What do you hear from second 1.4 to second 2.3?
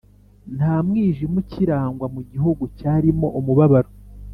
ukirangwa mu